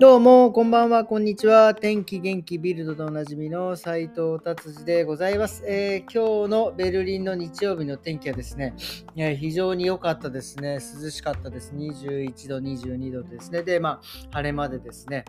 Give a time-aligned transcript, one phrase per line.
[0.00, 1.72] どうも、こんばんは、こんにちは。
[1.72, 8.74] 天気元気ビルドでおなじみの斉藤達治でございます、えー、今日のベルリンの日曜日の天気はですね、
[9.14, 10.80] え非常に良かったですね。
[11.02, 11.72] 涼しかったです。
[11.76, 13.62] 21度、22度ですね。
[13.62, 14.02] で、まあ、
[14.32, 15.24] 晴れまでですね。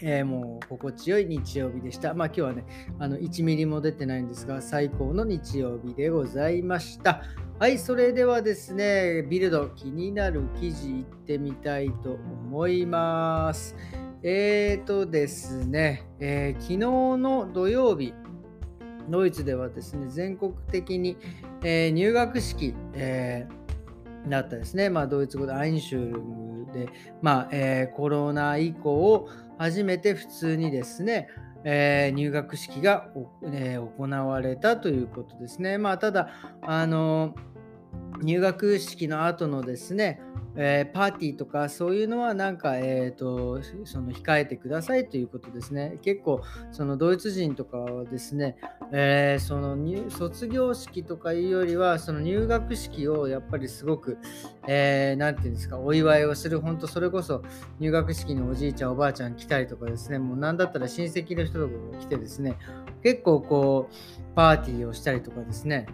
[0.00, 2.14] えー、もう心地よい日曜日でした。
[2.14, 2.64] まあ今日はね、
[3.00, 7.22] あの1ミリも出てないんですが、最高の日曜日でございました。
[7.58, 12.37] はい、それではですね、ビルド気になる記事いってみたいと思います。
[12.48, 13.76] 思います
[14.22, 18.14] えーとですね、えー、昨日の土曜日、
[19.08, 21.16] ドイツではですね、全国的に、
[21.62, 26.88] えー、入学式、えー、だったですね、まあ、ドイツ語でアインシュルムで、
[27.22, 31.28] まあえー、コロナ以降、初めて普通にですね、
[31.62, 33.08] えー、入学式が、
[33.44, 35.78] えー、行われたということですね。
[35.78, 36.28] まあ、ただ、
[36.62, 37.36] あの
[38.22, 40.20] 入学式の後のですね、
[40.56, 45.98] えー、パーティーとかそういうのはなんか、えーと、その控えてくださいということですね。
[46.02, 48.56] 結構そのドイツ人とかはですね、
[48.92, 49.76] えー、その
[50.10, 54.18] 卒業式とかいうよりはその入学式をやっぱりすごく
[54.62, 57.42] 何、えー、て言うんですかお祝いをする本当それこそ
[57.78, 62.56] 入学式におじいちゃんおばあちゃん来たりとかですねもう何だったら親戚の人とかが来てですね
[63.04, 65.86] 結構こうパーティーをしたりとかですね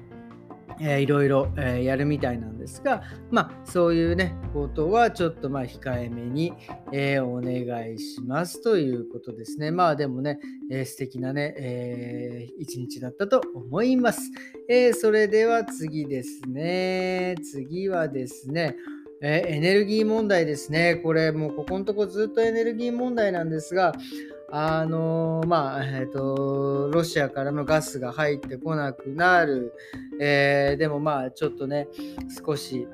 [0.81, 6.53] えー、いろいろ、えー、やるみたいなんですが、まあ、そういうね、ことはちょっとまあ控えめに、
[6.93, 9.71] えー、お願いしますということですね。
[9.71, 10.39] まあでもね、
[10.71, 14.21] えー、素敵なね、えー、一日だったと思います。
[14.69, 17.37] えー、それでは次ですね。
[17.43, 18.77] 次はですね、
[19.23, 20.97] えエネルギー問題ですね。
[20.97, 23.93] これもうここのとこずっとエネルギー問題なんですが、
[24.57, 29.73] あのまあ、えっ、ー、と、ロシアからのガスが入ってこなくなる。
[30.21, 31.89] えー、でもまあ、ちょっとね、
[32.47, 32.87] 少し、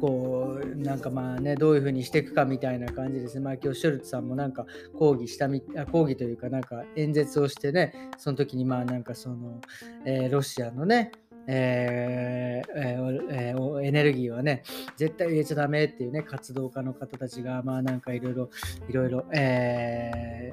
[0.00, 3.40] こう、なんかまあね、どういうふうにしていくかみたいな感じですね。
[3.40, 4.66] まあ今日ショルツさんもなんか
[4.98, 9.60] 抗議したみ、抗議というかなんか演説をしてね、その時にまあなんかその、
[10.04, 11.12] えー、ロシアのね、
[11.46, 14.62] えーえー、エネルギーはね、
[14.96, 18.50] 絶対入れちゃダメっていうね、活動家の方たちが、まあなんかいろいろ、
[18.88, 20.52] いろいろ、え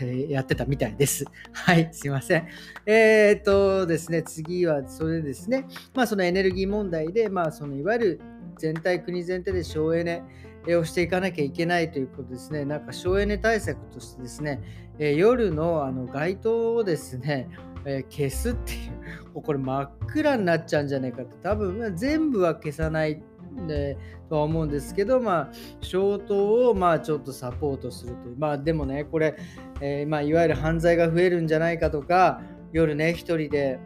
[0.00, 1.24] ー、やってたみたいです。
[1.52, 2.46] はい、すいません。
[2.86, 8.20] えー、っとですね、次はそれですね、まあそのエネルギー問題で、まあそのいわゆる
[8.58, 10.22] 全体、国全体で省エネ、
[10.68, 12.64] をしていかなきゃいけないということですね。
[12.64, 14.60] なんか省エネ対策としてですね、
[14.98, 17.48] え夜のあの街灯をですね、
[17.84, 23.22] えー、消すっていうもう、これ真っ暗になっちゃうんじゃないかって、多分全部は消さない
[23.66, 23.96] で
[24.28, 25.48] とは思うんですけど、まあ、
[25.80, 28.36] 消灯をまあちょっとサポートするという。
[28.38, 29.36] まあでもね、これ、
[29.80, 32.40] えー、まあ、いわゆる犯罪が増えるんじゃないかとか、
[32.72, 33.78] 夜ね、一人で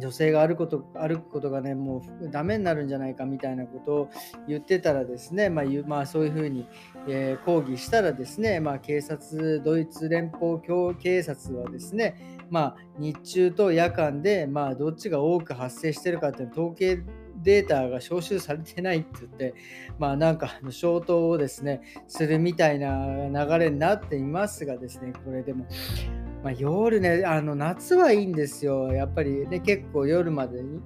[0.00, 4.10] 女性が歩くこと歩くことがねもうダメになるんじゃないかみたいなことを
[4.48, 6.66] 言ってたらですね、まあ、まあ、そういうふうに、
[7.08, 10.60] えー、抗議したらですね、まあ、警察ドイツ連邦
[10.98, 17.00] 警察はですね、まあ、日中と夜間で、まあ、どっちが多く発生してるかっていう統計
[17.42, 19.54] データが招集されてないって言って、
[19.98, 25.66] まあなんか消灯をですね、するみたいな流れになっていますがですね、これでも、
[26.42, 28.92] まあ、夜ね、あの夏はいいんですよ。
[28.92, 30.80] やっぱりね、結構夜までに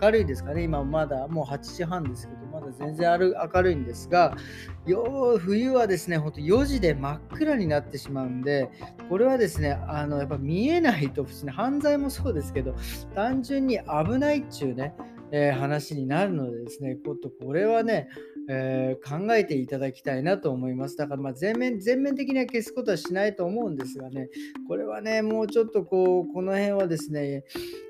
[0.00, 0.64] 明るいですかね。
[0.64, 4.36] 今まだもう8時半ですけど、まだ全然ある明るいんですが
[4.84, 8.68] よ、冬はですね、ほんと4時で真っ暗になってしまうんで、
[9.08, 12.74] これはですね、あのやっぱ見えないと、普通に犯罪もそうですけど、
[13.14, 14.94] 単純に危ないっちゅうね、
[15.30, 18.08] えー、話になるのでですね、ことこれはね、
[18.48, 20.96] えー、考えていただきたいなと思います。
[20.96, 24.28] だからま全面全面的には消すことはしないと思うんですがね、
[24.68, 27.44] これはね、もうちょっとこう、この辺はですね、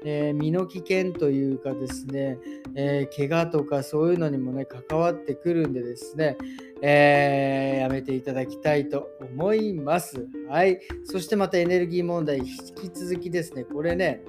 [0.05, 2.39] えー、身の危険というかですね、
[2.75, 6.37] えー、怪我とかそういうのにもね、関わってくるんでですね、
[6.83, 10.27] えー、やめていただきたいと思います。
[10.49, 10.81] はい。
[11.05, 14.23] そしてまたエネルギー問題、引き続きですね、これね、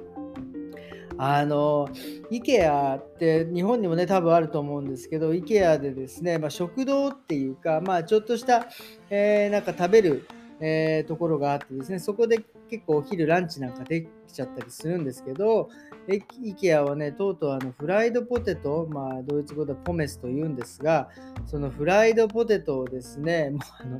[1.17, 1.89] あの
[2.31, 8.67] IKEA って日本にもね多分あると思うんですけど IKEA でですね、まあ、食堂っていうか、まあ、ちょっとした、
[9.09, 10.27] えー、なんか食べる、
[10.59, 12.39] えー、ところがあってですねそこで
[12.69, 15.69] 結構お昼ランチなんかできちゃったりするんですけど
[16.07, 21.09] IKEA はね、とうとうあのフライドポテト、まあ、ドイツ語でポメスと言うんですが、
[21.45, 23.99] そのフライドポテトをですね、もうあの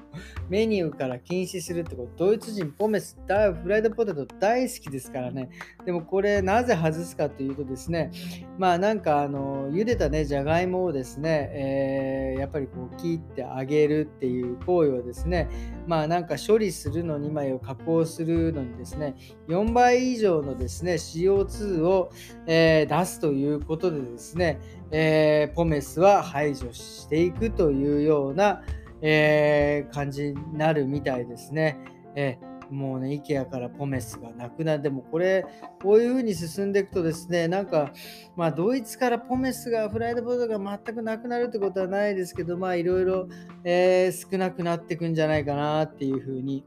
[0.49, 5.49] メニューから禁止するってこと、ドイツ人ポメス、だフライドポテト大好きですからね、
[5.85, 8.11] でもこれなぜ外すかというとですね、
[8.57, 15.49] まあなんかあの茹でたね、じゃがいもをですね、えー、やっぱりこう切ってあげるっていう行為はですね、
[15.87, 19.15] まあなんか処理するの2、枚を加工するのにですね、
[19.47, 22.09] 4倍以上のですね、CO2 を
[22.45, 24.59] えー、出すということでですね、
[24.91, 28.63] えー、ポメスは排除していくというような、
[29.01, 31.77] えー、感じになるみたいですね。
[32.15, 35.45] えーもうね、IKEA からポメスがなくなって、もこれ、
[35.81, 37.91] こういう風に進んでいくとですね、なんか、
[38.35, 43.27] まあ、ドイツからポメスが、フライドポテトが全くなくなるってことはないですけど、まあ、いろいろ、
[43.63, 46.65] え、少なくなっていくんじゃないかなっていう風に、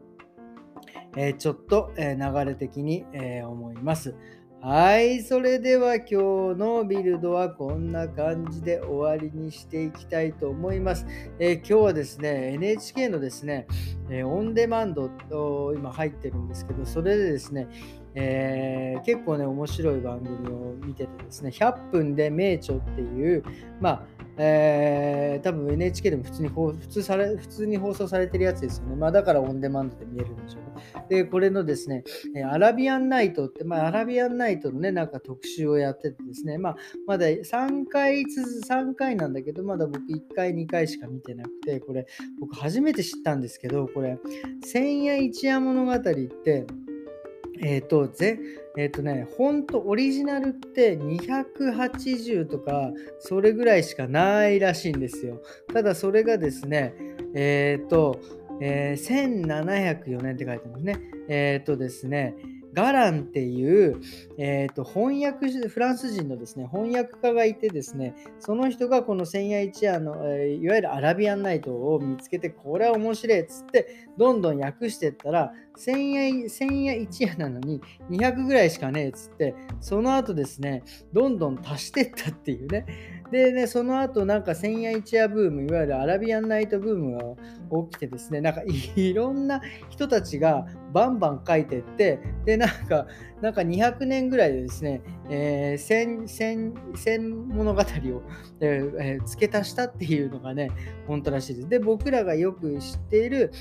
[1.17, 4.15] えー、ちょっと、え流れ的に、え思います。
[4.63, 6.15] はい、それでは今日
[6.59, 11.07] のビルドはこんな感じで終わりにしていきたいと思います。
[11.39, 13.67] えー、今日はですね、NHK のですね、
[14.11, 17.69] えー、オンデマンドと今入ってるんですけど、それでですね、
[18.15, 23.43] えー、結構ね、面白い番組を見ててですね、100分で名著っていう、
[23.81, 24.07] まあ、
[24.43, 28.97] えー、多分 NHK でも普通に普通され普通に放送されてるやつですよね。
[28.97, 31.05] まあ、だからオンデマンドで見えるんでしょうね。
[31.11, 32.05] で、これのですね、
[32.51, 36.77] アラビアンナイトって、まあ、アラビアンナイトのね、なんか特集をやっててですね、まあ、
[37.07, 42.07] まだ3回続、3回なんだけど、まだ僕1回、2回しか見てなくて、これ、
[42.41, 44.19] 僕初めて知ったんですけど、これ、
[44.65, 46.67] 千夜一夜物語って、
[47.63, 48.39] えっ、ー、と、ぜ、
[48.77, 55.43] えっ、ー、とね、ほんとオリジナルって280とか、それぐらいしかないらしいんですよ。
[55.73, 56.95] ただそれがですね、
[57.35, 58.21] えっ、ー、と、
[58.61, 61.01] えー、1704年って書いてますね。
[61.29, 62.35] えっ、とですね、
[62.73, 64.01] ガランっていう、
[64.39, 77.81] えーと、翻訳フランス人のですね翻訳家がいてですねその人がこの千夜一夜の、えー、いわゆるアラビアンナイトを見つけてこれは面白いっつってどんどん訳してったら千夜千夜一夜なのに
[78.11, 80.83] 200ぐらいしかねえっつってその後ですね
[81.13, 83.21] どんどん足してったっていうね。
[83.31, 87.23] でね、その後なんか千夜一夜ブーム、いわゆるアラビアンナイトブームが
[87.89, 88.63] 起きてですね、なんか
[88.97, 93.07] いろんな人たちがバンバン書いてって、で、なんか、
[93.41, 97.85] なんか200年ぐらいでですね、えー、千千千物語を、
[98.61, 100.71] えーえ、付け足したっていうのがね、
[101.07, 101.69] 本当らしいです。
[101.69, 103.53] で、僕らがよく知っている、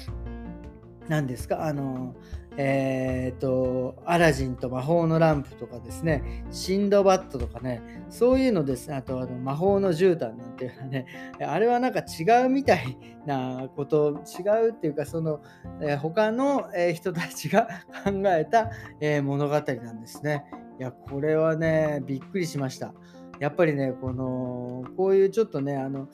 [1.07, 2.15] 何ですか、あの
[2.57, 11.05] えーと、アラジンと魔法のランプとかですね、シンドバットとかね、そういうのですね、あとあの魔法の絨毯なんていうのはね、
[11.39, 15.41] あれはなんか違うみたいなこと、違うっていうか、その、
[15.81, 17.67] えー、他の、え人たちが
[18.03, 19.61] 考えた、えー、物語な
[19.93, 20.43] んですね。
[20.79, 22.93] いや、これはね、びっくりしました。
[23.39, 26.09] やっぱりね、この、こういうちょっとね、あの、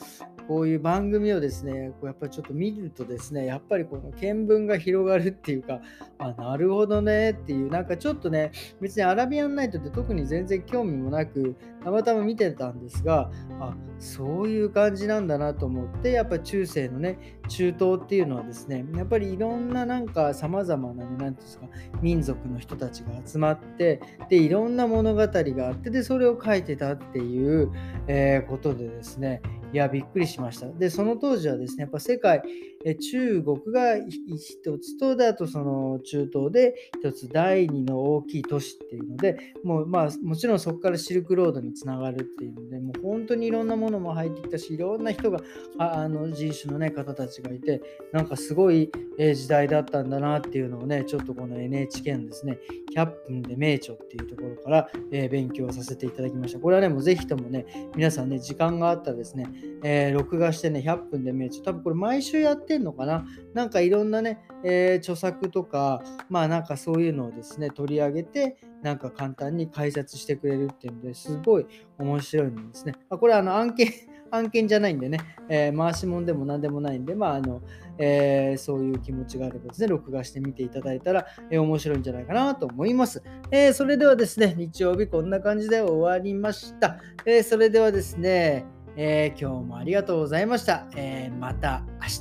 [0.48, 5.82] こういう番組をですね、こうやっぱりちょっと見るとですね、やっぱりこの見聞が広がるっていうか、
[6.20, 21.68] あ、なるほどねっていう、なんかちょっとね、別にアラビアンナイトって特に全然興味もなく、たまたま見てたんですが、あ、そういう感じなんだなと思って、やっぱ中世のね、中東っていうのはですね、やっぱりいろんななんか様々なね、なんていうんですか、
[22.02, 24.00] 民族の人たちが集まって、
[24.30, 27.72] で、いろんな物語があって、で、それを書いてたっていう、
[28.08, 29.42] えー、ことでですね、
[29.76, 30.68] いや、びっくりしました。
[30.68, 32.42] で、その当時はですね、やっぱ世界、
[32.86, 45.42] え中国が一つと、で、あとその中東で一つ第二の大きい都市っていうので、もうまあもちろんそこからシルクロードにつながるっていうので、もう本当にいろんなものも入ってきたし、いろんな人が、
[45.78, 47.82] あの人種の、ね、方たちがいて、
[48.14, 52.60] なんかすごいえ時代だったんだなっていうのをね、ちょっとこの NHK のですね、
[52.96, 56.60] 100分で名著っていうところから、えー、勉強させていただきました。
[56.60, 59.48] これはね、もうぜひともね、皆さんね、時間があったらですね、
[59.84, 63.26] えー、録画してね、100分で名著、多分これ毎週やってんのかな？
[63.54, 71.66] なんかいろんなね、えー、著作とか、まあなんかそういうのをですね、取り上げて、なんか簡単に解説してくれるっていうのですごい
[71.98, 72.94] 面白いんですね。
[73.10, 73.90] あこれあの案件
[74.32, 77.62] 案件じゃないんでね、えー、回し物でも何でもないんで、まああの
[77.98, 83.24] えー、そういう気持ちがあればですね、録画してみていただいたら、えー、面白いんじゃないかなと思います。
[83.52, 87.00] え、それではですね、日曜日こんな感じで終わりました。
[87.26, 88.66] えそれではですね、
[88.98, 90.88] え今日もありがとうございました。
[90.96, 92.20] えまた明日。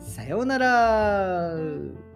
[0.00, 2.11] さようなら。